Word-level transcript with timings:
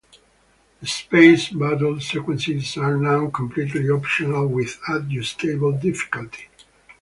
The 0.79 0.87
space 0.87 1.49
battle 1.49 1.99
sequences 1.99 2.75
are 2.75 2.97
now 2.97 3.29
completely 3.29 3.87
optional, 3.91 4.47
with 4.47 4.79
adjustable 4.89 5.73
difficulty. 5.73 6.47